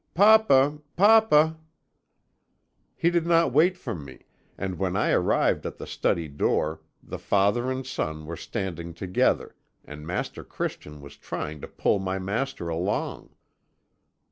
[0.15, 1.59] Papa, papa!'
[2.95, 4.21] "He did not wait for me,
[4.57, 9.55] and when I arrived at the study door, the father and son were standing together,
[9.85, 13.35] and Master Christian was trying to pull my master along.